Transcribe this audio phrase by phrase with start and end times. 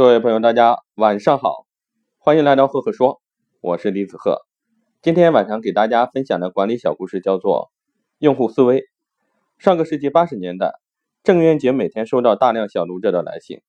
[0.00, 1.66] 各位朋友，大家晚上好，
[2.16, 3.20] 欢迎来到赫赫说，
[3.60, 4.38] 我是李子赫。
[5.02, 7.70] 今天晚上给大家分享的管理小故事叫做
[8.16, 8.82] 用户思维。
[9.58, 10.72] 上个世纪八十年代，
[11.22, 13.60] 郑渊洁每天收到大量小读者的来信，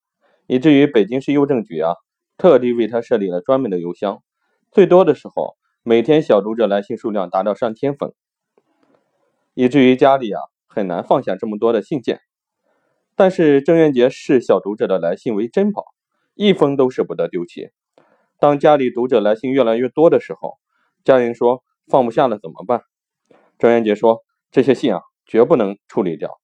[0.46, 1.96] 以至于北京市邮政局啊
[2.38, 4.22] 特地为他设立了专门的邮箱，
[4.70, 8.14] 最多的时候每天小读者来信数量达到上千封，
[9.52, 12.20] 以至于家里啊很难放下这么多的信件。
[13.16, 15.91] 但是郑渊洁视小读者的来信为珍宝。
[16.34, 17.70] 一封都舍不得丢弃。
[18.38, 20.58] 当家里读者来信越来越多的时候，
[21.04, 22.82] 家人说放不下了怎么办？
[23.58, 26.40] 张元杰说：“这些信啊，绝不能处理掉。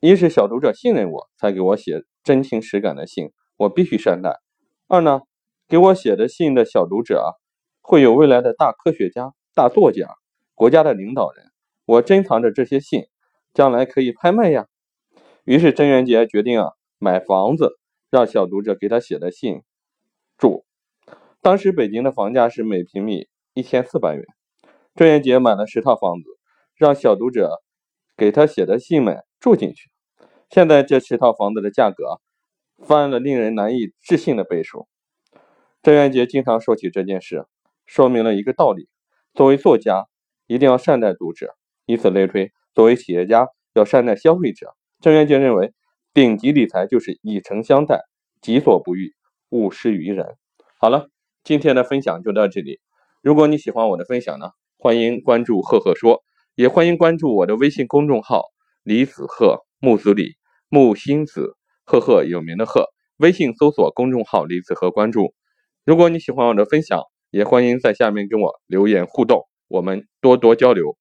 [0.00, 4.32] 一是小读者信任我才给我写真情实感的信，我必须善待；
[4.86, 5.22] 二呢，
[5.68, 7.28] 给我写的信的小读者啊，
[7.80, 10.06] 会有未来的大科学家、大作家、
[10.54, 11.46] 国家的领导人，
[11.86, 13.04] 我珍藏着这些信，
[13.54, 14.66] 将来可以拍卖呀。”
[15.44, 17.78] 于是郑渊洁决定啊，买房子。
[18.10, 19.62] 让小读者给他写的信
[20.36, 20.64] 住。
[21.42, 24.24] 当时北京的房价是每平米一千四百元。
[24.94, 26.24] 郑渊洁买了十套房子，
[26.74, 27.60] 让小读者
[28.16, 29.90] 给他写的信们住进去。
[30.50, 32.20] 现在这十套房子的价格
[32.78, 34.88] 翻了令人难以置信的倍数。
[35.82, 37.46] 郑渊洁经常说起这件事，
[37.86, 38.88] 说明了一个道理：
[39.34, 40.08] 作为作家，
[40.46, 41.54] 一定要善待读者。
[41.86, 44.74] 以此类推，作为企业家，要善待消费者。
[45.00, 45.72] 郑渊洁认为。
[46.14, 48.00] 顶级理财就是以诚相待，
[48.40, 49.14] 己所不欲，
[49.50, 50.36] 勿施于人。
[50.80, 51.08] 好了，
[51.44, 52.80] 今天的分享就到这里。
[53.22, 56.22] 如果你喜欢我的分享呢，欢迎关注赫赫说，
[56.54, 58.46] 也欢迎关注我的微信公众号
[58.82, 60.36] 李子赫木子李
[60.68, 62.86] 木星子赫赫有名的赫。
[63.18, 65.34] 微信搜索公众号李子赫关注。
[65.84, 70.96] 如果你喜欢我的分享，也欢迎在下面跟我留言互动，我们多多交流。